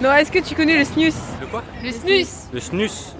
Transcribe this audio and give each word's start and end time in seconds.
Non, 0.00 0.12
est-ce 0.14 0.32
que 0.32 0.38
tu 0.38 0.54
connais 0.54 0.78
le 0.78 0.84
snus 0.84 1.14
Le 1.40 1.46
quoi 1.46 1.62
Le 1.84 1.90
snus 1.90 2.26
Le 2.52 2.60
snus 2.60 3.14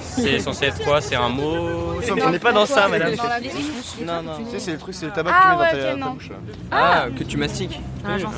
C'est 0.00 0.38
censé 0.38 0.66
être 0.66 0.84
quoi? 0.84 1.00
C'est 1.00 1.16
un 1.16 1.28
mot? 1.28 1.94
On 2.24 2.30
n'est 2.30 2.38
pas 2.38 2.52
dans 2.52 2.66
ça, 2.66 2.88
madame. 2.88 3.12
Non, 4.06 4.22
non. 4.22 4.32
Tu 4.44 4.50
sais, 4.52 4.58
c'est 4.60 4.72
le 4.72 4.78
truc, 4.78 4.94
c'est 4.94 5.06
le 5.06 5.12
tabac 5.12 5.32
Ah, 5.34 5.40
que 5.42 5.46
tu 5.46 5.56
mets 5.56 5.62
ouais, 5.62 5.66
dans 5.72 5.76
ok, 5.76 5.80
ta, 5.82 5.90
ta 5.90 5.96
non. 5.96 6.12
bouche. 6.12 6.30
Ah, 6.70 7.06
que 7.16 7.24
tu 7.24 7.36
mastiques 7.36 7.80
Ah, 8.04 8.18
gentil. 8.18 8.36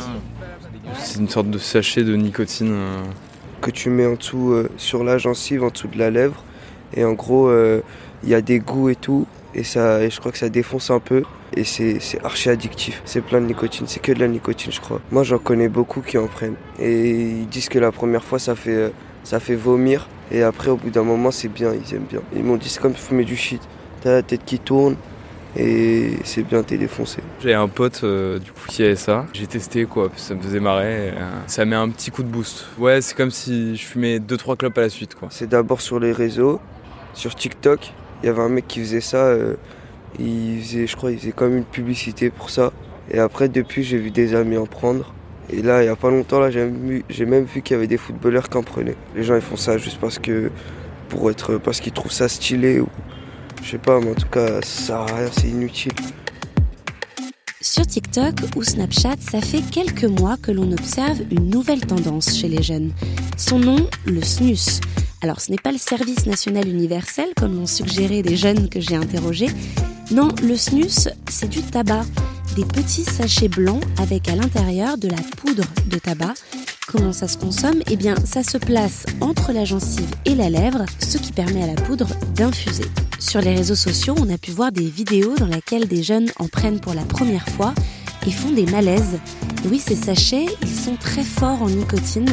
C'est 0.98 1.18
une 1.18 1.28
sorte 1.28 1.50
de 1.50 1.58
sachet 1.58 2.02
de 2.04 2.16
nicotine. 2.16 2.70
euh. 2.72 3.02
que 3.60 3.70
tu 3.70 3.90
mets 3.90 4.06
en 4.06 4.14
dessous 4.14 4.52
euh, 4.52 4.70
sur 4.78 5.02
la 5.04 5.18
gencive, 5.18 5.64
en 5.64 5.68
dessous 5.70 5.88
de 5.88 5.98
la 5.98 6.10
lèvre. 6.10 6.42
Et 6.94 7.04
en 7.04 7.12
gros, 7.12 7.48
euh, 7.48 7.82
il 8.22 8.28
y 8.30 8.34
a 8.34 8.40
des 8.40 8.60
goûts 8.60 8.88
et 8.88 8.94
tout. 8.96 9.26
Et, 9.58 9.64
ça, 9.64 10.04
et 10.04 10.08
je 10.08 10.20
crois 10.20 10.30
que 10.30 10.38
ça 10.38 10.48
défonce 10.48 10.90
un 10.90 11.00
peu. 11.00 11.24
Et 11.56 11.64
c'est 11.64 11.98
archi 12.22 12.48
addictif. 12.48 13.02
C'est 13.04 13.20
plein 13.20 13.40
de 13.40 13.46
nicotine. 13.46 13.86
C'est 13.88 14.00
que 14.00 14.12
de 14.12 14.20
la 14.20 14.28
nicotine, 14.28 14.70
je 14.70 14.80
crois. 14.80 15.00
Moi, 15.10 15.24
j'en 15.24 15.38
connais 15.38 15.68
beaucoup 15.68 16.00
qui 16.00 16.16
en 16.16 16.28
prennent. 16.28 16.54
Et 16.78 17.10
ils 17.10 17.48
disent 17.48 17.68
que 17.68 17.80
la 17.80 17.90
première 17.90 18.22
fois, 18.22 18.38
ça 18.38 18.54
fait, 18.54 18.70
euh, 18.70 18.90
ça 19.24 19.40
fait 19.40 19.56
vomir. 19.56 20.08
Et 20.30 20.44
après, 20.44 20.70
au 20.70 20.76
bout 20.76 20.90
d'un 20.90 21.02
moment, 21.02 21.32
c'est 21.32 21.48
bien. 21.48 21.72
Ils 21.74 21.92
aiment 21.92 22.06
bien. 22.08 22.20
Ils 22.36 22.44
m'ont 22.44 22.56
dit, 22.56 22.68
c'est 22.68 22.80
comme 22.80 22.94
fumer 22.94 23.24
du 23.24 23.34
shit. 23.34 23.60
T'as 24.00 24.12
la 24.12 24.22
tête 24.22 24.44
qui 24.44 24.60
tourne. 24.60 24.94
Et 25.56 26.18
c'est 26.22 26.44
bien, 26.44 26.62
t'es 26.62 26.76
défoncé. 26.76 27.20
J'ai 27.40 27.54
un 27.54 27.66
pote 27.66 28.02
euh, 28.04 28.38
du 28.38 28.52
coup 28.52 28.68
qui 28.68 28.84
avait 28.84 28.94
ça. 28.94 29.26
J'ai 29.32 29.46
testé 29.46 29.86
quoi, 29.86 30.10
ça 30.14 30.34
me 30.34 30.42
faisait 30.42 30.60
marrer. 30.60 31.08
et, 31.08 31.10
euh, 31.10 31.30
ça 31.46 31.64
met 31.64 31.74
un 31.74 31.88
petit 31.88 32.10
coup 32.10 32.22
de 32.22 32.28
boost. 32.28 32.66
Ouais, 32.78 33.00
c'est 33.00 33.16
comme 33.16 33.30
si 33.30 33.74
je 33.74 33.84
fumais 33.84 34.18
2-3 34.18 34.56
clopes 34.58 34.76
à 34.76 34.82
la 34.82 34.90
suite 34.90 35.14
quoi. 35.14 35.28
C'est 35.32 35.48
d'abord 35.48 35.80
sur 35.80 35.98
les 35.98 36.12
réseaux, 36.12 36.60
sur 37.14 37.34
TikTok. 37.34 37.92
Il 38.22 38.26
y 38.26 38.28
avait 38.28 38.42
un 38.42 38.48
mec 38.48 38.66
qui 38.66 38.80
faisait 38.80 39.00
ça. 39.00 39.18
euh, 39.18 39.54
il 40.18 40.60
faisait, 40.62 40.86
je 40.86 40.96
crois, 40.96 41.12
il 41.12 41.18
faisait 41.18 41.32
comme 41.32 41.56
une 41.56 41.64
publicité 41.64 42.30
pour 42.30 42.50
ça. 42.50 42.72
Et 43.10 43.18
après, 43.18 43.48
depuis, 43.48 43.82
j'ai 43.84 43.98
vu 43.98 44.10
des 44.10 44.34
amis 44.34 44.56
en 44.56 44.66
prendre. 44.66 45.14
Et 45.50 45.62
là, 45.62 45.82
il 45.82 45.86
y 45.86 45.88
a 45.88 45.96
pas 45.96 46.10
longtemps, 46.10 46.40
là, 46.40 46.50
j'ai 46.50 46.60
même 46.60 46.88
vu, 46.88 47.04
j'ai 47.08 47.24
même 47.24 47.44
vu 47.44 47.62
qu'il 47.62 47.74
y 47.74 47.78
avait 47.78 47.86
des 47.86 47.96
footballeurs 47.96 48.48
qui 48.50 48.58
en 48.58 48.62
prenaient. 48.62 48.96
Les 49.16 49.22
gens, 49.22 49.34
ils 49.34 49.40
font 49.40 49.56
ça 49.56 49.78
juste 49.78 49.98
parce 49.98 50.18
que, 50.18 50.50
pour 51.08 51.30
être, 51.30 51.56
parce 51.56 51.80
qu'ils 51.80 51.92
trouvent 51.92 52.12
ça 52.12 52.28
stylé 52.28 52.80
ou, 52.80 52.88
je 53.62 53.70
sais 53.70 53.78
pas, 53.78 53.98
mais 54.00 54.10
en 54.10 54.14
tout 54.14 54.28
cas, 54.28 54.60
ça 54.60 54.86
sert 54.86 54.96
à 54.96 55.06
rien, 55.06 55.28
c'est 55.32 55.48
inutile. 55.48 55.92
Sur 57.60 57.86
TikTok 57.86 58.34
ou 58.56 58.62
Snapchat, 58.62 59.16
ça 59.20 59.40
fait 59.40 59.62
quelques 59.62 60.04
mois 60.04 60.36
que 60.36 60.52
l'on 60.52 60.70
observe 60.70 61.20
une 61.30 61.50
nouvelle 61.50 61.80
tendance 61.80 62.36
chez 62.36 62.48
les 62.48 62.62
jeunes. 62.62 62.92
Son 63.36 63.58
nom, 63.58 63.88
le 64.04 64.22
snus. 64.22 64.80
Alors 65.20 65.40
ce 65.40 65.50
n'est 65.50 65.58
pas 65.58 65.72
le 65.72 65.78
service 65.78 66.26
national 66.26 66.68
universel 66.68 67.26
comme 67.36 67.56
l'ont 67.56 67.66
suggéré 67.66 68.22
des 68.22 68.36
jeunes 68.36 68.68
que 68.68 68.80
j'ai 68.80 68.94
interrogés. 68.94 69.50
Non, 70.10 70.28
le 70.42 70.56
snus, 70.56 71.08
c'est 71.28 71.48
du 71.48 71.60
tabac. 71.60 72.04
Des 72.56 72.64
petits 72.64 73.04
sachets 73.04 73.48
blancs 73.48 73.82
avec 73.98 74.28
à 74.28 74.36
l'intérieur 74.36 74.96
de 74.96 75.08
la 75.08 75.16
poudre 75.36 75.64
de 75.86 75.98
tabac. 75.98 76.34
Comment 76.86 77.12
ça 77.12 77.28
se 77.28 77.36
consomme? 77.36 77.82
Eh 77.90 77.96
bien, 77.96 78.14
ça 78.24 78.42
se 78.42 78.56
place 78.56 79.04
entre 79.20 79.52
la 79.52 79.64
gencive 79.64 80.08
et 80.24 80.34
la 80.34 80.48
lèvre, 80.48 80.86
ce 81.00 81.18
qui 81.18 81.32
permet 81.32 81.62
à 81.62 81.66
la 81.66 81.74
poudre 81.74 82.08
d'infuser. 82.34 82.86
Sur 83.18 83.40
les 83.40 83.54
réseaux 83.54 83.74
sociaux, 83.74 84.14
on 84.18 84.32
a 84.32 84.38
pu 84.38 84.52
voir 84.52 84.72
des 84.72 84.88
vidéos 84.88 85.34
dans 85.36 85.46
lesquelles 85.46 85.86
des 85.88 86.02
jeunes 86.02 86.30
en 86.38 86.48
prennent 86.48 86.80
pour 86.80 86.94
la 86.94 87.02
première 87.02 87.46
fois 87.48 87.74
et 88.26 88.30
font 88.30 88.50
des 88.50 88.66
malaises. 88.66 89.18
Oui, 89.70 89.78
ces 89.78 89.96
sachets, 89.96 90.46
ils 90.62 90.74
sont 90.74 90.96
très 90.96 91.24
forts 91.24 91.60
en 91.60 91.68
nicotine, 91.68 92.28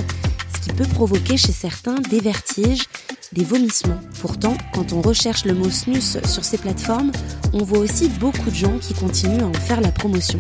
peut 0.71 0.87
provoquer 0.87 1.37
chez 1.37 1.51
certains 1.51 1.95
des 2.09 2.19
vertiges, 2.19 2.85
des 3.33 3.43
vomissements. 3.43 3.99
Pourtant, 4.21 4.55
quand 4.73 4.93
on 4.93 5.01
recherche 5.01 5.45
le 5.45 5.53
mot 5.53 5.69
snus 5.69 6.17
sur 6.25 6.43
ces 6.43 6.57
plateformes, 6.57 7.11
on 7.53 7.63
voit 7.63 7.79
aussi 7.79 8.09
beaucoup 8.09 8.49
de 8.49 8.55
gens 8.55 8.77
qui 8.79 8.93
continuent 8.93 9.41
à 9.41 9.47
en 9.47 9.53
faire 9.53 9.81
la 9.81 9.91
promotion. 9.91 10.39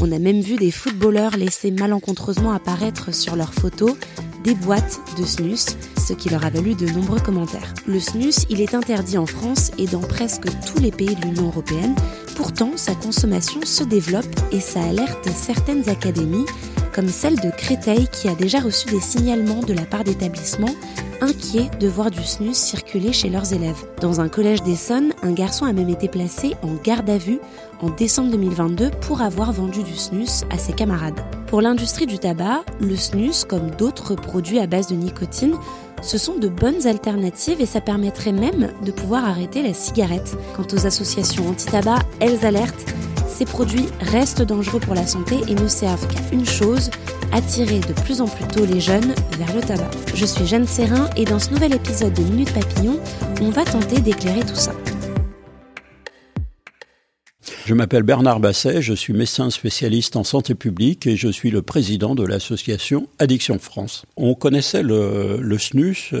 On 0.00 0.12
a 0.12 0.18
même 0.18 0.40
vu 0.40 0.56
des 0.56 0.70
footballeurs 0.70 1.36
laisser 1.36 1.72
malencontreusement 1.72 2.52
apparaître 2.52 3.12
sur 3.12 3.34
leurs 3.34 3.52
photos 3.52 3.96
des 4.44 4.54
boîtes 4.54 5.00
de 5.18 5.24
snus, 5.24 5.76
ce 5.98 6.12
qui 6.12 6.28
leur 6.28 6.44
a 6.44 6.50
valu 6.50 6.74
de 6.74 6.86
nombreux 6.86 7.18
commentaires. 7.18 7.74
Le 7.86 7.98
snus, 7.98 8.46
il 8.48 8.60
est 8.60 8.74
interdit 8.74 9.18
en 9.18 9.26
France 9.26 9.72
et 9.76 9.86
dans 9.86 10.00
presque 10.00 10.46
tous 10.66 10.80
les 10.80 10.92
pays 10.92 11.16
de 11.16 11.22
l'Union 11.22 11.46
européenne. 11.48 11.96
Pourtant, 12.36 12.72
sa 12.76 12.94
consommation 12.94 13.60
se 13.64 13.82
développe 13.82 14.24
et 14.52 14.60
ça 14.60 14.82
alerte 14.82 15.28
certaines 15.34 15.88
académies, 15.88 16.46
comme 16.98 17.10
celle 17.10 17.36
de 17.36 17.50
Créteil 17.50 18.08
qui 18.08 18.28
a 18.28 18.34
déjà 18.34 18.58
reçu 18.58 18.88
des 18.88 18.98
signalements 18.98 19.60
de 19.60 19.72
la 19.72 19.84
part 19.84 20.02
d'établissements 20.02 20.74
inquiets 21.20 21.70
de 21.78 21.86
voir 21.86 22.10
du 22.10 22.24
snus 22.24 22.56
circuler 22.56 23.12
chez 23.12 23.30
leurs 23.30 23.52
élèves. 23.52 23.84
Dans 24.00 24.20
un 24.20 24.28
collège 24.28 24.64
d'Essonne, 24.64 25.12
un 25.22 25.30
garçon 25.30 25.64
a 25.64 25.72
même 25.72 25.90
été 25.90 26.08
placé 26.08 26.56
en 26.60 26.74
garde 26.82 27.08
à 27.08 27.16
vue 27.16 27.38
en 27.82 27.90
décembre 27.90 28.32
2022 28.32 28.90
pour 29.00 29.22
avoir 29.22 29.52
vendu 29.52 29.84
du 29.84 29.94
snus 29.94 30.42
à 30.50 30.58
ses 30.58 30.72
camarades. 30.72 31.20
Pour 31.46 31.62
l'industrie 31.62 32.06
du 32.06 32.18
tabac, 32.18 32.64
le 32.80 32.96
snus, 32.96 33.44
comme 33.44 33.70
d'autres 33.70 34.16
produits 34.16 34.58
à 34.58 34.66
base 34.66 34.88
de 34.88 34.96
nicotine, 34.96 35.54
ce 36.02 36.18
sont 36.18 36.34
de 36.34 36.48
bonnes 36.48 36.88
alternatives 36.88 37.60
et 37.60 37.66
ça 37.66 37.80
permettrait 37.80 38.32
même 38.32 38.72
de 38.84 38.90
pouvoir 38.90 39.24
arrêter 39.24 39.62
la 39.62 39.72
cigarette. 39.72 40.36
Quant 40.56 40.66
aux 40.72 40.84
associations 40.84 41.48
anti-tabac, 41.48 42.00
elles 42.18 42.44
alertent, 42.44 42.92
ces 43.38 43.44
produits 43.44 43.86
restent 44.00 44.42
dangereux 44.42 44.80
pour 44.80 44.96
la 44.96 45.06
santé 45.06 45.36
et 45.46 45.54
ne 45.54 45.68
servent 45.68 46.08
qu'à 46.08 46.20
une 46.32 46.44
chose, 46.44 46.90
attirer 47.30 47.78
de 47.78 47.92
plus 48.02 48.20
en 48.20 48.26
plus 48.26 48.44
tôt 48.48 48.66
les 48.66 48.80
jeunes 48.80 49.14
vers 49.38 49.54
le 49.54 49.60
tabac. 49.60 49.90
Je 50.12 50.26
suis 50.26 50.44
Jeanne 50.44 50.66
Serrin 50.66 51.08
et 51.16 51.24
dans 51.24 51.38
ce 51.38 51.50
nouvel 51.50 51.72
épisode 51.72 52.12
de 52.14 52.22
Minute 52.22 52.52
Papillon, 52.52 52.98
on 53.40 53.50
va 53.50 53.64
tenter 53.64 54.00
d'éclairer 54.00 54.40
tout 54.40 54.56
ça. 54.56 54.72
Je 57.64 57.74
m'appelle 57.74 58.02
Bernard 58.02 58.40
Basset, 58.40 58.82
je 58.82 58.94
suis 58.94 59.12
médecin 59.12 59.50
spécialiste 59.50 60.16
en 60.16 60.24
santé 60.24 60.56
publique 60.56 61.06
et 61.06 61.14
je 61.16 61.28
suis 61.28 61.52
le 61.52 61.62
président 61.62 62.16
de 62.16 62.26
l'association 62.26 63.06
Addiction 63.20 63.60
France. 63.60 64.04
On 64.16 64.34
connaissait 64.34 64.82
le, 64.82 65.38
le 65.40 65.58
snus 65.58 66.12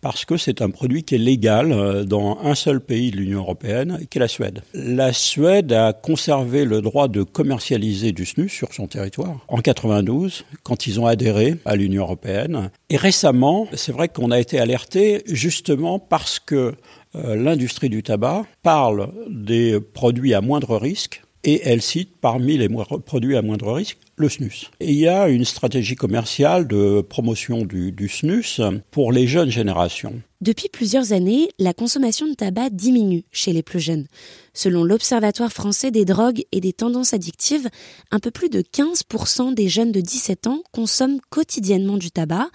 parce 0.00 0.24
que 0.24 0.36
c'est 0.36 0.62
un 0.62 0.70
produit 0.70 1.02
qui 1.02 1.14
est 1.14 1.18
légal 1.18 2.04
dans 2.04 2.38
un 2.42 2.54
seul 2.54 2.80
pays 2.80 3.10
de 3.10 3.16
l'Union 3.16 3.40
européenne, 3.40 4.00
qui 4.10 4.18
est 4.18 4.20
la 4.20 4.28
Suède. 4.28 4.62
La 4.74 5.12
Suède 5.12 5.72
a 5.72 5.92
conservé 5.92 6.64
le 6.64 6.80
droit 6.80 7.08
de 7.08 7.22
commercialiser 7.22 8.12
du 8.12 8.24
snus 8.24 8.52
sur 8.52 8.72
son 8.72 8.86
territoire 8.86 9.44
en 9.48 9.58
92, 9.58 10.44
quand 10.62 10.86
ils 10.86 11.00
ont 11.00 11.06
adhéré 11.06 11.56
à 11.64 11.76
l'Union 11.76 12.02
européenne. 12.02 12.70
Et 12.90 12.96
récemment, 12.96 13.66
c'est 13.74 13.92
vrai 13.92 14.08
qu'on 14.08 14.30
a 14.30 14.38
été 14.38 14.58
alerté 14.58 15.22
justement 15.26 15.98
parce 15.98 16.38
que 16.38 16.74
euh, 17.14 17.36
l'industrie 17.36 17.88
du 17.88 18.02
tabac 18.02 18.44
parle 18.62 19.08
des 19.28 19.80
produits 19.80 20.34
à 20.34 20.40
moindre 20.40 20.76
risque 20.76 21.22
et 21.44 21.62
elle 21.64 21.82
cite 21.82 22.16
parmi 22.20 22.58
les 22.58 22.68
produits 23.04 23.36
à 23.36 23.42
moindre 23.42 23.72
risque 23.72 23.98
le 24.16 24.28
snus. 24.28 24.70
Il 24.80 24.96
y 24.96 25.06
a 25.06 25.28
une 25.28 25.44
stratégie 25.44 25.94
commerciale 25.94 26.66
de 26.66 27.00
promotion 27.00 27.64
du, 27.64 27.92
du, 27.92 28.08
snus 28.08 28.60
pour 28.90 29.12
les 29.12 29.26
jeunes 29.26 29.50
générations. 29.50 30.20
Depuis 30.40 30.68
plusieurs 30.68 31.12
années, 31.12 31.48
la 31.58 31.72
consommation 31.72 32.26
de 32.26 32.34
tabac 32.34 32.70
diminue 32.70 33.24
chez 33.30 33.52
les 33.52 33.62
plus 33.62 33.80
jeunes. 33.80 34.06
Selon 34.54 34.82
l'Observatoire 34.82 35.52
français 35.52 35.90
des 35.90 36.04
drogues 36.04 36.42
et 36.50 36.60
des 36.60 36.72
tendances 36.72 37.14
addictives, 37.14 37.68
un 38.10 38.18
peu 38.18 38.30
plus 38.30 38.48
de 38.48 38.60
15% 38.60 39.54
des 39.54 39.68
jeunes 39.68 39.92
de 39.92 40.00
17 40.00 40.48
ans 40.48 40.62
consomment 40.72 41.20
quotidiennement 41.30 41.96
du 41.96 42.10
tabac 42.10 42.48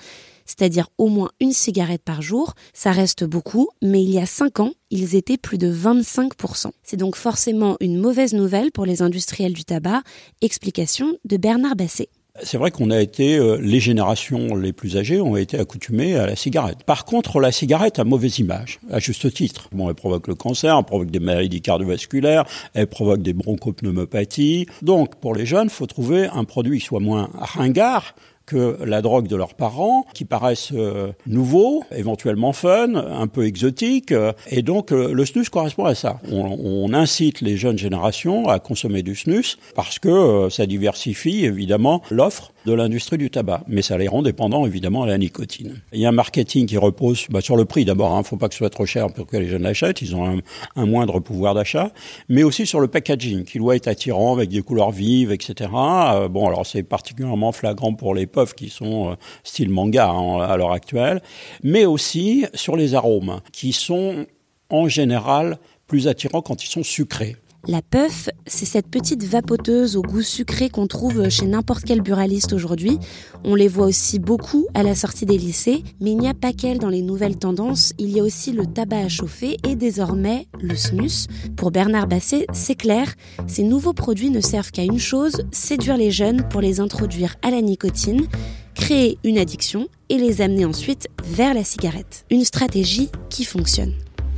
c'est-à-dire 0.45 0.89
au 0.97 1.07
moins 1.07 1.31
une 1.39 1.51
cigarette 1.51 2.03
par 2.03 2.21
jour. 2.21 2.53
Ça 2.73 2.91
reste 2.91 3.23
beaucoup, 3.23 3.69
mais 3.81 4.03
il 4.03 4.09
y 4.09 4.19
a 4.19 4.25
5 4.25 4.59
ans, 4.59 4.73
ils 4.89 5.15
étaient 5.15 5.37
plus 5.37 5.57
de 5.57 5.73
25%. 5.73 6.71
C'est 6.83 6.97
donc 6.97 7.15
forcément 7.15 7.77
une 7.79 7.97
mauvaise 7.97 8.33
nouvelle 8.33 8.71
pour 8.71 8.85
les 8.85 9.01
industriels 9.01 9.53
du 9.53 9.65
tabac. 9.65 10.01
Explication 10.41 11.17
de 11.25 11.37
Bernard 11.37 11.75
Basset. 11.75 12.09
C'est 12.41 12.57
vrai 12.57 12.71
qu'on 12.71 12.89
a 12.89 12.99
été, 12.99 13.37
euh, 13.37 13.59
les 13.61 13.79
générations 13.79 14.55
les 14.55 14.73
plus 14.73 14.97
âgées 14.97 15.21
ont 15.21 15.37
été 15.37 15.59
accoutumées 15.59 16.15
à 16.15 16.25
la 16.25 16.35
cigarette. 16.35 16.83
Par 16.83 17.05
contre, 17.05 17.39
la 17.39 17.51
cigarette 17.51 17.99
a 17.99 18.05
mauvaise 18.05 18.39
image, 18.39 18.79
à 18.89 18.97
juste 18.97 19.31
titre. 19.31 19.69
Bon, 19.71 19.87
elle 19.87 19.93
provoque 19.93 20.27
le 20.27 20.33
cancer, 20.33 20.75
elle 20.75 20.83
provoque 20.83 21.11
des 21.11 21.19
maladies 21.19 21.61
cardiovasculaires, 21.61 22.45
elle 22.73 22.87
provoque 22.87 23.21
des 23.21 23.33
bronchopneumopathies. 23.33 24.65
Donc, 24.81 25.17
pour 25.17 25.35
les 25.35 25.45
jeunes, 25.45 25.69
faut 25.69 25.85
trouver 25.85 26.25
un 26.25 26.43
produit 26.43 26.79
qui 26.79 26.85
soit 26.85 26.99
moins 26.99 27.29
ringard, 27.35 28.15
que 28.45 28.77
la 28.83 29.01
drogue 29.01 29.27
de 29.27 29.35
leurs 29.35 29.53
parents, 29.53 30.05
qui 30.13 30.25
paraissent 30.25 30.71
euh, 30.73 31.11
nouveaux, 31.27 31.83
éventuellement 31.95 32.53
fun, 32.53 32.95
un 32.95 33.27
peu 33.27 33.45
exotiques. 33.45 34.13
et 34.49 34.61
donc 34.61 34.91
le 34.91 35.25
snus 35.25 35.49
correspond 35.49 35.85
à 35.85 35.95
ça. 35.95 36.19
On, 36.31 36.57
on, 36.63 36.93
incite 36.93 37.41
les 37.41 37.57
jeunes 37.57 37.77
générations 37.77 38.47
à 38.47 38.59
consommer 38.59 39.03
du 39.03 39.15
snus 39.15 39.57
parce 39.75 39.99
que 39.99 40.47
ça 40.49 40.65
diversifie 40.65 41.45
évidemment 41.45 42.01
l'offre 42.11 42.52
de 42.65 42.73
l'industrie 42.73 43.17
du 43.17 43.29
tabac, 43.29 43.63
mais 43.67 43.81
ça 43.81 43.97
les 43.97 44.07
rend 44.07 44.21
dépendants 44.21 44.65
évidemment 44.65 45.03
à 45.03 45.07
la 45.07 45.17
nicotine. 45.17 45.81
Il 45.91 45.99
y 45.99 46.05
a 46.05 46.09
un 46.09 46.13
marketing 46.13 46.65
qui 46.65 46.77
repose 46.77 47.25
bah, 47.29 47.41
sur 47.41 47.55
le 47.55 47.65
prix 47.65 47.85
d'abord, 47.85 48.11
il 48.11 48.15
hein, 48.15 48.19
ne 48.19 48.23
faut 48.23 48.37
pas 48.37 48.47
que 48.47 48.53
ce 48.53 48.59
soit 48.59 48.69
trop 48.69 48.85
cher 48.85 49.11
pour 49.11 49.27
que 49.27 49.37
les 49.37 49.47
jeunes 49.47 49.63
l'achètent, 49.63 50.01
ils 50.01 50.15
ont 50.15 50.39
un, 50.75 50.85
moindre 50.85 51.19
pouvoir 51.19 51.53
d'achat, 51.53 51.91
mais 52.29 52.43
aussi 52.43 52.65
sur 52.65 52.79
le 52.79 52.87
packaging 52.87 53.43
qui 53.43 53.57
doit 53.57 53.75
être 53.75 53.87
attirant 53.87 54.33
avec 54.33 54.49
des 54.49 54.61
couleurs 54.61 54.91
vives, 54.91 55.31
etc. 55.31 55.69
Euh, 55.73 56.27
bon, 56.27 56.47
alors 56.47 56.65
c'est 56.65 56.83
particulièrement 56.83 57.51
flagrant 57.51 57.93
pour 57.93 58.15
les 58.15 58.27
puffs 58.27 58.53
qui 58.53 58.69
sont 58.69 59.11
euh, 59.11 59.15
style 59.43 59.69
manga 59.69 60.09
hein, 60.09 60.39
à 60.41 60.55
l'heure 60.57 60.71
actuelle, 60.73 61.21
mais 61.63 61.85
aussi 61.85 62.45
sur 62.53 62.75
les 62.75 62.95
arômes 62.95 63.41
qui 63.51 63.73
sont 63.73 64.25
en 64.69 64.87
général 64.87 65.57
plus 65.87 66.07
attirants 66.07 66.41
quand 66.41 66.63
ils 66.63 66.69
sont 66.69 66.83
sucrés. 66.83 67.35
La 67.65 67.81
puff, 67.81 68.27
c'est 68.45 68.65
cette 68.65 68.89
petite 68.89 69.23
vapoteuse 69.23 69.95
au 69.95 70.01
goût 70.01 70.21
sucré 70.21 70.69
qu'on 70.69 70.85
trouve 70.85 71.29
chez 71.29 71.45
n'importe 71.45 71.85
quel 71.85 72.01
buraliste 72.01 72.51
aujourd'hui. 72.51 72.99
On 73.45 73.55
les 73.55 73.69
voit 73.69 73.85
aussi 73.85 74.19
beaucoup 74.19 74.67
à 74.73 74.83
la 74.83 74.95
sortie 74.95 75.25
des 75.25 75.37
lycées, 75.37 75.81
mais 76.01 76.11
il 76.11 76.17
n'y 76.17 76.27
a 76.27 76.33
pas 76.33 76.51
qu'elle 76.51 76.77
dans 76.77 76.89
les 76.89 77.01
nouvelles 77.01 77.37
tendances, 77.37 77.93
il 77.97 78.09
y 78.09 78.19
a 78.19 78.23
aussi 78.23 78.51
le 78.51 78.65
tabac 78.65 78.97
à 78.97 79.07
chauffer 79.07 79.55
et 79.65 79.77
désormais 79.77 80.47
le 80.61 80.75
snus. 80.75 81.27
Pour 81.55 81.71
Bernard 81.71 82.07
Basset, 82.07 82.47
c'est 82.51 82.75
clair, 82.75 83.13
ces 83.47 83.63
nouveaux 83.63 83.93
produits 83.93 84.29
ne 84.29 84.41
servent 84.41 84.71
qu'à 84.71 84.83
une 84.83 84.99
chose, 84.99 85.43
séduire 85.53 85.95
les 85.95 86.11
jeunes 86.11 86.45
pour 86.49 86.59
les 86.59 86.81
introduire 86.81 87.37
à 87.43 87.49
la 87.49 87.61
nicotine 87.61 88.27
créer 88.75 89.17
une 89.23 89.37
addiction 89.37 89.87
et 90.09 90.17
les 90.17 90.41
amener 90.41 90.65
ensuite 90.65 91.07
vers 91.23 91.53
la 91.53 91.63
cigarette. 91.63 92.25
Une 92.29 92.43
stratégie 92.43 93.09
qui 93.29 93.45
fonctionne. 93.45 93.93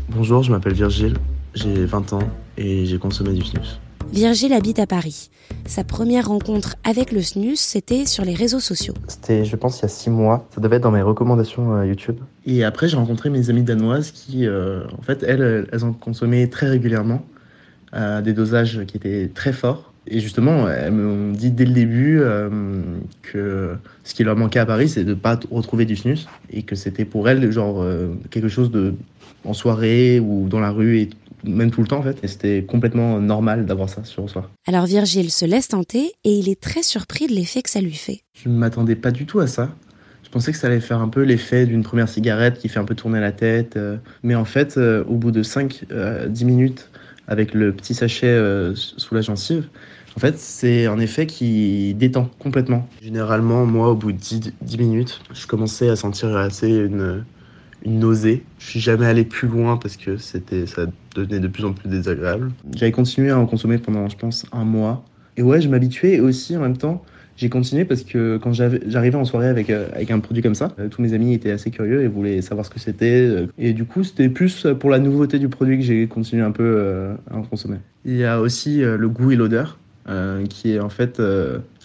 Bonjour, 0.10 0.44
je 0.44 0.52
m'appelle 0.52 0.74
Virgile, 0.76 1.16
j'ai 1.56 1.86
20 1.86 2.14
ans 2.14 2.20
et 2.58 2.86
j'ai 2.86 2.98
consommé 2.98 3.34
du 3.34 3.44
snus. 3.44 3.80
Virgile 4.12 4.54
habite 4.54 4.80
à 4.80 4.88
Paris. 4.88 5.30
Sa 5.66 5.84
première 5.84 6.28
rencontre 6.28 6.76
avec 6.84 7.12
le 7.12 7.22
snus, 7.22 7.60
c'était 7.60 8.06
sur 8.06 8.24
les 8.24 8.36
réseaux 8.36 8.60
sociaux. 8.60 8.94
C'était, 9.08 9.46
je 9.46 9.56
pense, 9.56 9.80
il 9.80 9.82
y 9.84 9.86
a 9.86 9.90
six 9.90 10.10
mois. 10.10 10.48
Ça 10.54 10.62
devait 10.62 10.78
être 10.78 10.84
dans 10.84 10.92
mes 10.92 11.02
recommandations 11.02 11.76
euh, 11.76 11.86
YouTube. 11.86 12.18
Et 12.46 12.64
après, 12.64 12.88
j'ai 12.88 12.98
rencontré 12.98 13.30
mes 13.30 13.50
amies 13.50 13.64
danoises 13.64 14.12
qui, 14.12 14.46
euh, 14.46 14.84
en 14.98 15.02
fait, 15.02 15.24
elles, 15.24 15.68
elles 15.72 15.86
ont 15.86 15.94
consommé 15.94 16.50
très 16.50 16.70
régulièrement 16.70 17.26
à 17.92 18.22
des 18.22 18.34
dosages 18.34 18.86
qui 18.86 18.98
étaient 18.98 19.30
très 19.34 19.54
forts. 19.54 19.92
Et 20.08 20.20
justement, 20.20 20.70
elles 20.70 20.92
m'ont 20.92 21.32
dit 21.32 21.50
dès 21.50 21.66
le 21.66 21.74
début 21.74 22.20
euh, 22.20 22.82
que 23.24 23.76
ce 24.04 24.14
qui 24.14 24.24
leur 24.24 24.36
manquait 24.36 24.60
à 24.60 24.66
Paris, 24.68 24.88
c'est 24.88 25.04
de 25.04 25.10
ne 25.10 25.16
pas 25.16 25.40
retrouver 25.50 25.86
du 25.86 25.96
snus 25.96 26.28
et 26.52 26.62
que 26.62 26.76
c'était 26.76 27.06
pour 27.06 27.28
elles 27.28 27.52
genre 27.52 27.84
quelque 28.30 28.50
chose 28.50 28.70
de 28.70 28.94
en 29.46 29.54
soirée 29.54 30.20
ou 30.20 30.48
dans 30.48 30.60
la 30.60 30.70
rue 30.70 31.00
et 31.00 31.10
même 31.44 31.72
tout 31.72 31.82
le 31.82 31.88
temps 31.88 32.00
en 32.00 32.04
fait. 32.04 32.18
Et 32.24 32.28
c'était 32.28 32.64
complètement 32.64 33.20
normal 33.20 33.66
d'avoir 33.66 33.90
ça 33.90 34.04
sur 34.04 34.30
soi. 34.30 34.50
Alors 34.68 34.86
Virgile 34.86 35.32
se 35.32 35.46
laisse 35.46 35.68
tenter 35.68 36.14
et 36.24 36.32
il 36.32 36.50
est 36.50 36.60
très 36.60 36.84
surpris 36.84 37.28
de 37.28 37.34
l'effet 37.34 37.62
que 37.62 37.70
ça 37.70 37.82
lui 37.82 37.94
fait. 37.94 38.22
Je 38.34 38.50
ne 38.50 38.56
m'attendais 38.56 38.96
pas 38.96 39.12
du 39.12 39.26
tout 39.26 39.40
à 39.40 39.48
ça. 39.48 39.70
Je 40.24 40.30
pensais 40.30 40.52
que 40.52 40.58
ça 40.58 40.68
allait 40.68 40.82
faire 40.82 41.00
un 41.00 41.08
peu 41.08 41.22
l'effet 41.22 41.66
d'une 41.66 41.84
première 41.84 42.10
cigarette 42.10 42.58
qui 42.58 42.68
fait 42.68 42.80
un 42.80 42.84
peu 42.84 42.96
tourner 42.96 43.20
la 43.20 43.32
tête. 43.32 43.78
Euh. 43.78 43.98
Mais 44.24 44.36
en 44.36 44.44
fait, 44.44 44.78
euh, 44.78 45.04
au 45.08 45.16
bout 45.16 45.32
de 45.32 45.44
5-10 45.44 45.86
euh, 45.92 46.28
minutes, 46.42 46.90
avec 47.28 47.54
le 47.54 47.72
petit 47.72 47.94
sachet 47.94 48.40
sous 48.76 49.16
la 49.16 49.22
gencive, 49.22 49.68
en 50.16 50.20
fait, 50.20 50.38
c'est 50.38 50.86
un 50.86 51.00
effet 51.00 51.26
qui 51.26 51.94
détend 51.96 52.30
complètement. 52.38 52.88
Généralement, 53.02 53.66
moi, 53.66 53.90
au 53.90 53.96
bout 53.96 54.12
de 54.12 54.18
10, 54.18 54.54
10 54.62 54.78
minutes, 54.78 55.22
je 55.34 55.48
commençais 55.48 55.90
à 55.90 55.96
sentir 55.96 56.36
assez 56.38 56.70
une, 56.70 57.24
une 57.86 58.00
nausée. 58.00 58.44
Je 58.60 58.66
suis 58.66 58.80
jamais 58.80 59.06
allé 59.06 59.24
plus 59.24 59.48
loin 59.48 59.78
parce 59.78 59.96
que 59.98 60.18
c'était, 60.18 60.66
ça 60.66 60.88
devenait 61.16 61.40
de 61.40 61.48
plus 61.48 61.64
en 61.66 61.74
plus 61.74 61.88
désagréable. 61.88 62.52
J'avais 62.76 62.92
continué 62.92 63.30
à 63.30 63.40
en 63.40 63.46
consommer 63.46 63.78
pendant, 63.78 64.10
je 64.10 64.18
pense, 64.18 64.46
un 64.52 64.66
mois. 64.66 65.06
Et 65.38 65.42
ouais, 65.42 65.62
je 65.62 65.70
m'habituais 65.70 66.16
et 66.16 66.20
aussi 66.20 66.56
en 66.58 66.62
même 66.62 66.78
temps, 66.78 67.04
j'ai 67.38 67.50
continué 67.50 67.84
parce 67.84 68.04
que 68.04 68.38
quand 68.38 68.54
j'arrivais 68.54 69.18
en 69.18 69.26
soirée 69.26 69.50
avec, 69.50 69.70
euh, 69.70 69.88
avec 69.94 70.10
un 70.10 70.20
produit 70.20 70.42
comme 70.42 70.56
ça, 70.56 70.74
euh, 70.80 70.88
tous 70.88 71.02
mes 71.02 71.14
amis 71.14 71.34
étaient 71.34 71.52
assez 71.52 71.70
curieux 71.70 72.04
et 72.04 72.08
voulaient 72.08 72.42
savoir 72.42 72.66
ce 72.66 72.72
que 72.72 72.80
c'était. 72.80 73.28
Euh, 73.28 73.48
et 73.58 73.74
du 73.74 73.86
coup, 73.86 74.04
c'était 74.04 74.30
plus 74.30 74.66
pour 74.80 74.90
la 74.90 75.00
nouveauté 75.00 75.38
du 75.38 75.50
produit 75.50 75.78
que 75.78 75.84
j'ai 75.84 76.08
continué 76.08 76.42
un 76.42 76.52
peu 76.52 77.10
à 77.30 77.36
en 77.36 77.44
consommer. 77.44 77.78
Il 78.06 78.16
y 78.16 78.24
a 78.24 78.40
aussi 78.40 78.82
le 78.82 79.10
goût 79.10 79.32
et 79.32 79.36
l'odeur 79.36 79.78
qui 80.50 80.74
est 80.74 80.80
en 80.80 80.90
fait 80.90 81.22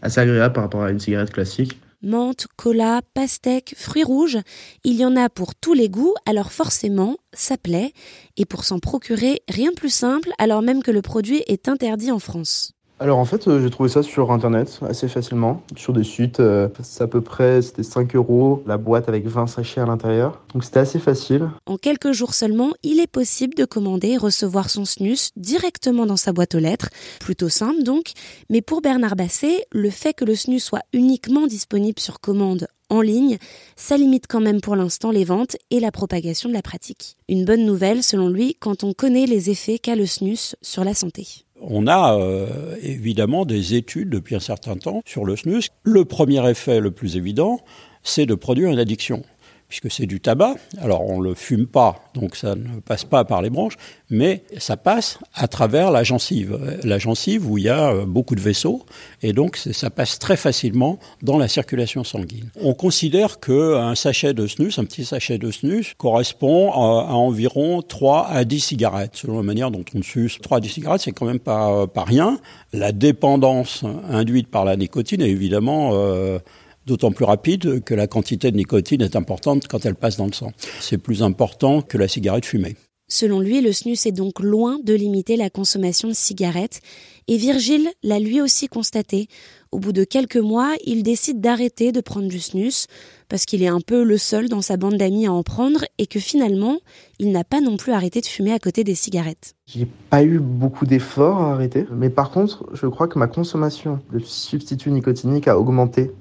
assez 0.02 0.20
agréable 0.20 0.52
par 0.52 0.64
rapport 0.64 0.82
à 0.82 0.91
une 0.91 1.00
cigarette 1.00 1.32
classique 1.32 1.81
menthe, 2.02 2.47
cola, 2.56 3.02
pastèque, 3.14 3.75
fruits 3.76 4.05
rouges. 4.05 4.38
Il 4.85 4.94
y 4.94 5.05
en 5.05 5.17
a 5.17 5.29
pour 5.29 5.55
tous 5.55 5.75
les 5.75 5.88
goûts, 5.88 6.14
alors 6.26 6.52
forcément, 6.52 7.17
ça 7.32 7.56
plaît. 7.56 7.93
Et 8.37 8.44
pour 8.44 8.64
s'en 8.64 8.79
procurer, 8.79 9.43
rien 9.49 9.70
de 9.70 9.76
plus 9.76 9.93
simple, 9.93 10.31
alors 10.38 10.62
même 10.62 10.82
que 10.82 10.91
le 10.91 11.02
produit 11.02 11.43
est 11.47 11.69
interdit 11.69 12.11
en 12.11 12.19
France. 12.19 12.73
Alors 13.02 13.19
en 13.19 13.25
fait, 13.25 13.49
euh, 13.49 13.62
j'ai 13.62 13.70
trouvé 13.70 13.88
ça 13.88 14.02
sur 14.02 14.31
internet 14.31 14.79
assez 14.87 15.08
facilement, 15.08 15.62
sur 15.75 15.94
des 15.94 16.05
sites. 16.05 16.38
Euh, 16.38 16.69
à 17.00 17.06
peu 17.06 17.23
près, 17.23 17.62
c'était 17.62 17.82
5 17.82 18.14
euros 18.14 18.62
la 18.67 18.76
boîte 18.76 19.08
avec 19.08 19.26
20 19.26 19.47
sachets 19.47 19.81
à 19.81 19.87
l'intérieur. 19.87 20.44
Donc 20.52 20.64
c'était 20.64 20.81
assez 20.81 20.99
facile. 20.99 21.49
En 21.64 21.79
quelques 21.79 22.12
jours 22.12 22.35
seulement, 22.35 22.73
il 22.82 23.00
est 23.00 23.11
possible 23.11 23.55
de 23.55 23.64
commander 23.64 24.08
et 24.08 24.17
recevoir 24.19 24.69
son 24.69 24.85
snus 24.85 25.31
directement 25.35 26.05
dans 26.05 26.19
sa 26.19 26.35
boîte 26.35 26.55
aux 26.55 26.58
lettres. 26.58 26.91
Plutôt 27.20 27.49
simple 27.49 27.85
donc. 27.85 28.12
Mais 28.50 28.61
pour 28.61 28.82
Bernard 28.82 29.17
Basset, 29.17 29.64
le 29.73 29.88
fait 29.88 30.12
que 30.12 30.26
le 30.26 30.35
snus 30.35 30.62
soit 30.62 30.82
uniquement 30.93 31.47
disponible 31.47 32.00
sur 32.00 32.20
commande 32.20 32.67
en 32.91 33.00
ligne, 33.00 33.38
ça 33.76 33.97
limite 33.97 34.26
quand 34.29 34.41
même 34.41 34.61
pour 34.61 34.76
l'instant 34.76 35.11
les 35.11 35.25
ventes 35.25 35.56
et 35.70 35.81
la 35.81 35.91
propagation 35.91 36.50
de 36.50 36.55
la 36.55 36.61
pratique. 36.61 37.17
Une 37.31 37.47
bonne 37.47 37.64
nouvelle 37.64 38.02
selon 38.02 38.29
lui 38.29 38.56
quand 38.61 38.85
on 38.85 38.93
connaît 38.93 39.26
les 39.26 39.49
effets 39.49 39.79
qu'a 39.79 39.97
le 39.97 40.05
snus 40.05 40.55
sur 40.61 40.85
la 40.85 40.93
santé. 40.93 41.47
On 41.60 41.86
a 41.86 42.16
euh, 42.18 42.76
évidemment 42.82 43.44
des 43.44 43.74
études 43.74 44.10
depuis 44.10 44.34
un 44.34 44.40
certain 44.40 44.76
temps 44.76 45.02
sur 45.04 45.24
le 45.24 45.36
snus. 45.36 45.68
Le 45.82 46.04
premier 46.04 46.48
effet 46.48 46.80
le 46.80 46.90
plus 46.90 47.16
évident, 47.16 47.60
c'est 48.02 48.26
de 48.26 48.34
produire 48.34 48.70
une 48.70 48.78
addiction 48.78 49.22
puisque 49.70 49.90
c'est 49.90 50.06
du 50.06 50.20
tabac. 50.20 50.56
Alors 50.82 51.08
on 51.08 51.20
ne 51.20 51.28
le 51.28 51.34
fume 51.34 51.67
pas, 51.67 52.05
donc 52.12 52.37
ça 52.37 52.55
ne 52.56 52.81
passe 52.81 53.05
pas 53.05 53.25
par 53.25 53.40
les 53.40 53.49
branches, 53.49 53.76
mais 54.11 54.43
ça 54.58 54.76
passe 54.76 55.19
à 55.32 55.49
travers 55.49 55.90
la 55.93 56.02
gencive. 56.02 56.58
La 56.82 56.99
gencive 56.99 57.49
où 57.49 57.56
il 57.56 57.64
y 57.64 57.69
a 57.69 57.93
euh, 57.93 58.05
beaucoup 58.05 58.34
de 58.34 58.40
vaisseaux, 58.40 58.84
et 59.22 59.32
donc 59.32 59.56
ça 59.56 59.88
passe 59.88 60.19
très 60.19 60.37
facilement 60.37 60.99
dans 61.22 61.38
la 61.38 61.46
circulation 61.49 62.02
sanguine. 62.05 62.50
On 62.61 62.75
considère 62.75 63.38
qu'un 63.38 63.94
sachet 63.94 64.34
de 64.34 64.46
snus, 64.46 64.78
un 64.78 64.84
petit 64.84 65.05
sachet 65.05 65.38
de 65.38 65.50
snus, 65.52 65.94
correspond 65.96 66.73
à, 66.73 67.14
environ 67.14 67.81
3 67.81 68.26
à 68.26 68.44
10 68.44 68.61
cigarettes, 68.61 69.12
selon 69.14 69.37
la 69.37 69.44
manière 69.44 69.70
dont 69.70 69.84
on 69.94 70.02
suce. 70.02 70.38
3 70.43 70.58
à 70.58 70.61
10 70.61 70.69
cigarettes, 70.69 71.02
c'est 71.02 71.12
quand 71.12 71.26
même 71.26 71.38
pas, 71.38 71.87
pas 71.87 72.05
rien. 72.05 72.40
La 72.73 72.90
dépendance 72.90 73.84
induite 74.08 74.49
par 74.49 74.64
la 74.64 74.76
nicotine 74.76 75.23
est 75.23 75.31
évidemment... 75.31 75.93
Euh, 75.94 76.40
d'autant 76.86 77.12
plus 77.12 77.24
rapide 77.24 77.82
que 77.84 77.94
la 77.94 78.06
quantité 78.06 78.50
de 78.50 78.56
nicotine 78.56 79.02
est 79.02 79.16
importante 79.16 79.68
quand 79.68 79.84
elle 79.84 79.94
passe 79.94 80.16
dans 80.16 80.26
le 80.26 80.32
sang. 80.32 80.52
C'est 80.80 80.99
plus 80.99 81.22
important 81.22 81.82
que 81.82 81.99
la 81.99 82.08
cigarette 82.08 82.46
fumée. 82.46 82.76
Selon 83.12 83.40
lui, 83.40 83.60
le 83.60 83.72
snus 83.72 84.06
est 84.06 84.12
donc 84.12 84.38
loin 84.38 84.78
de 84.84 84.94
limiter 84.94 85.37
la 85.37 85.50
consommation 85.50 86.06
de 86.06 86.14
cigarettes, 86.14 86.80
et 87.26 87.38
Virgile 87.38 87.88
l'a 88.04 88.20
lui 88.20 88.40
aussi 88.40 88.68
constaté. 88.68 89.26
Au 89.72 89.80
bout 89.80 89.92
de 89.92 90.04
quelques 90.04 90.37
mois, 90.37 90.75
il 90.84 91.02
décide 91.02 91.40
d'arrêter 91.40 91.90
de 91.90 92.00
prendre 92.00 92.28
du 92.28 92.38
snus, 92.38 92.87
parce 93.28 93.46
qu'il 93.46 93.64
est 93.64 93.68
un 93.68 93.80
peu 93.80 94.04
le 94.04 94.16
seul 94.16 94.49
dans 94.49 94.62
sa 94.62 94.76
bande 94.76 94.96
d'amis 94.96 95.26
à 95.26 95.32
en 95.32 95.42
prendre, 95.42 95.84
et 95.99 96.06
que 96.06 96.20
finalement, 96.20 96.78
il 97.18 97.32
n'a 97.32 97.42
pas 97.42 97.60
non 97.60 97.76
plus 97.76 97.90
arrêté 97.90 98.20
de 98.20 98.26
fumer 98.26 98.52
à 98.52 98.60
côté 98.60 98.84
des 98.84 98.94
cigarettes. 98.94 99.56
J'ai 99.66 99.88
pas 100.08 100.22
eu 100.22 100.38
beaucoup 100.38 100.87
d'efforts 100.87 101.40
à 101.40 101.54
arrêter, 101.54 101.87
mais 101.92 102.10
par 102.10 102.30
contre, 102.30 102.64
je 102.75 102.87
crois 102.87 103.08
que 103.08 103.18
ma 103.18 103.26
consommation 103.26 103.99
de 104.12 104.20
substituts 104.20 104.92
nicotiniques 104.92 105.49
a 105.49 105.58
augmenté 105.58 106.12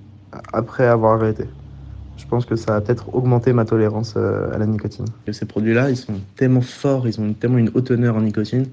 après 0.53 0.85
avoir 0.85 1.13
arrêté. 1.13 1.45
Je 2.19 2.25
pense 2.27 2.45
que 2.45 2.55
ça 2.55 2.75
a 2.75 2.81
peut-être 2.81 3.15
augmenté 3.15 3.53
ma 3.53 3.65
tolérance 3.65 4.15
euh, 4.17 4.53
à 4.53 4.57
la 4.57 4.65
nicotine. 4.65 5.05
Ces 5.31 5.45
produits-là, 5.45 5.89
ils 5.89 5.97
sont 5.97 6.19
tellement 6.35 6.61
forts, 6.61 7.07
ils 7.07 7.19
ont 7.19 7.33
tellement 7.33 7.57
une 7.57 7.71
haute 7.73 7.85
teneur 7.85 8.15
en 8.15 8.21
nicotine 8.21 8.65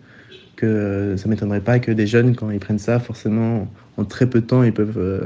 que 0.57 1.15
ça 1.17 1.29
m'étonnerait 1.29 1.61
pas 1.61 1.79
que 1.79 1.93
des 1.93 2.07
jeunes, 2.07 2.35
quand 2.35 2.51
ils 2.51 2.59
prennent 2.59 2.79
ça, 2.79 2.99
forcément, 2.99 3.69
en 3.99 4.05
très 4.05 4.29
peu 4.29 4.41
de 4.41 4.47
temps, 4.47 4.63
ils 4.63 4.73
peuvent, 4.73 4.97
euh, 4.97 5.21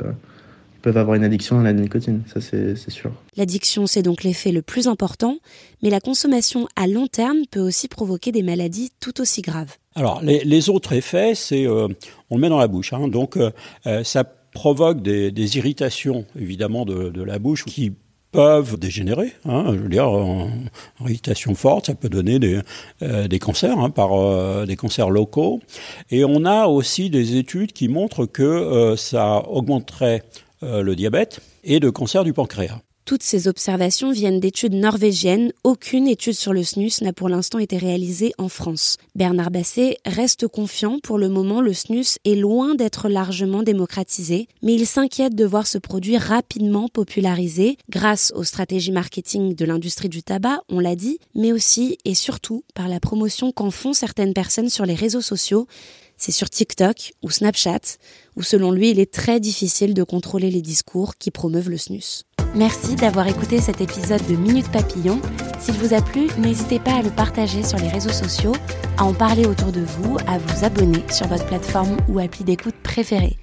peuvent 0.83 0.97
avoir 0.97 1.15
une 1.15 1.23
addiction 1.25 1.61
à 1.61 1.63
la 1.63 1.73
nicotine. 1.73 2.23
Ça, 2.27 2.41
c'est 2.41 2.91
sûr. 2.91 3.13
L'addiction, 3.37 3.87
c'est 3.87 4.03
donc 4.03 4.25
l'effet 4.25 4.51
le 4.51 4.61
plus 4.61 4.89
important, 4.89 5.39
mais 5.83 5.91
la 5.91 6.01
consommation 6.01 6.67
à 6.75 6.89
long 6.89 7.07
terme 7.07 7.39
peut 7.51 7.61
aussi 7.61 7.87
provoquer 7.87 8.33
des 8.33 8.43
maladies 8.43 8.91
tout 8.99 9.21
aussi 9.21 9.41
graves. 9.41 9.77
Alors, 9.95 10.21
les, 10.23 10.69
autres 10.69 10.93
effets, 10.93 11.35
c'est 11.35 11.67
euh, 11.67 11.87
on 12.29 12.37
le 12.37 12.41
met 12.41 12.49
dans 12.49 12.59
la 12.59 12.69
bouche. 12.69 12.93
Hein, 12.93 13.07
donc, 13.09 13.39
ça 14.03 14.25
provoque 14.53 15.03
des, 15.03 15.57
irritations, 15.57 16.25
évidemment, 16.39 16.85
de, 16.85 17.23
la 17.23 17.39
bouche 17.39 17.65
qui 17.65 17.93
peuvent 18.33 18.79
dégénérer. 18.79 19.33
Hein, 19.45 19.73
je 19.75 19.79
veux 19.79 19.89
dire, 19.89 20.09
en, 20.09 20.51
irritation 21.01 21.55
forte, 21.55 21.87
ça 21.87 21.95
peut 21.95 22.09
donner 22.09 22.39
des, 22.39 22.61
euh, 23.03 23.29
cancers, 23.41 23.79
hein, 23.79 23.91
par 23.91 24.13
euh, 24.13 24.67
des 24.67 24.77
cancers 24.77 25.11
locaux. 25.11 25.61
Et 26.11 26.25
on 26.25 26.45
a 26.45 26.67
aussi 26.67 27.11
des 27.11 27.37
études 27.37 27.73
qui 27.73 27.89
montrent 27.89 28.27
que 28.27 28.43
euh, 28.43 28.97
ça 28.97 29.43
augmenterait 29.49 30.23
le 30.63 30.95
diabète 30.95 31.41
et 31.65 31.81
de 31.81 31.89
cancer 31.89 32.23
du 32.23 32.35
pancréas. 32.35 32.83
Toutes 33.11 33.25
ces 33.25 33.49
observations 33.49 34.13
viennent 34.13 34.39
d'études 34.39 34.73
norvégiennes. 34.73 35.53
Aucune 35.65 36.07
étude 36.07 36.35
sur 36.35 36.53
le 36.53 36.63
snus 36.63 37.03
n'a 37.03 37.13
pour 37.13 37.29
l'instant 37.29 37.59
été 37.59 37.77
réalisée 37.77 38.33
en 38.39 38.49
France. 38.49 38.99
Bernard 39.17 39.51
Basset 39.51 39.99
reste 40.07 40.47
confiant. 40.47 41.01
Pour 41.03 41.19
le 41.19 41.29
moment, 41.29 41.61
le 41.61 41.73
snus 41.73 42.21
est 42.25 42.37
loin 42.37 42.77
d'être 42.77 43.09
largement 43.09 43.65
démocratisé, 43.65 44.47
mais 44.63 44.75
il 44.75 44.87
s'inquiète 44.87 45.35
de 45.35 45.45
voir 45.45 45.67
ce 45.67 45.79
produit 45.79 46.19
rapidement 46.19 46.87
popularisé 46.87 47.79
grâce 47.89 48.33
aux 48.37 48.45
stratégies 48.45 48.93
marketing 48.93 49.57
de 49.57 49.65
l'industrie 49.65 50.09
du 50.09 50.23
tabac, 50.23 50.61
on 50.69 50.79
l'a 50.79 50.95
dit, 50.95 51.19
mais 51.35 51.51
aussi 51.51 51.99
et 52.05 52.15
surtout 52.15 52.63
par 52.77 52.87
la 52.87 53.01
promotion 53.01 53.51
qu'en 53.51 53.73
font 53.73 53.93
certaines 53.93 54.35
personnes 54.35 54.71
sur 54.71 54.87
les 54.87 54.95
réseaux 54.95 55.21
sociaux 55.21 55.67
c'est 56.21 56.33
sur 56.33 56.51
TikTok 56.51 57.15
ou 57.23 57.31
Snapchat, 57.31 57.97
où 58.37 58.43
selon 58.43 58.73
lui, 58.73 58.91
il 58.91 59.01
est 59.01 59.11
très 59.11 59.41
difficile 59.41 59.95
de 59.95 60.03
contrôler 60.03 60.51
les 60.51 60.61
discours 60.61 61.17
qui 61.17 61.31
promeuvent 61.31 61.71
le 61.71 61.79
snus. 61.79 62.27
Merci 62.55 62.97
d'avoir 62.97 63.29
écouté 63.29 63.61
cet 63.61 63.81
épisode 63.81 64.27
de 64.29 64.35
Minute 64.35 64.71
Papillon. 64.73 65.21
S'il 65.61 65.75
vous 65.75 65.95
a 65.95 66.03
plu, 66.03 66.27
n'hésitez 66.39 66.81
pas 66.81 66.95
à 66.95 67.03
le 67.03 67.11
partager 67.11 67.63
sur 67.63 67.79
les 67.79 67.89
réseaux 67.89 68.11
sociaux, 68.11 68.55
à 68.99 69.05
en 69.05 69.15
parler 69.15 69.47
autour 69.47 69.71
de 69.71 69.83
vous, 69.83 70.17
à 70.27 70.39
vous 70.39 70.65
abonner 70.65 71.05
sur 71.11 71.29
votre 71.29 71.47
plateforme 71.47 71.97
ou 72.09 72.19
appli 72.19 72.43
d'écoute 72.45 72.75
préférée. 72.83 73.37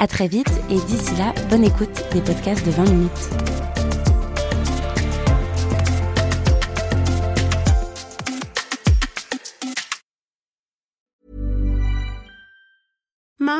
À 0.00 0.06
très 0.06 0.26
vite 0.26 0.50
et 0.70 0.76
d'ici 0.76 1.14
là, 1.16 1.34
bonne 1.50 1.64
écoute 1.64 2.04
des 2.12 2.20
podcasts 2.20 2.66
de 2.66 2.70
20 2.72 2.84
minutes. 2.90 3.67